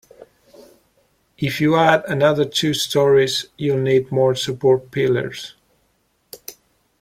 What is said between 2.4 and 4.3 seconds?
two storeys, you'll need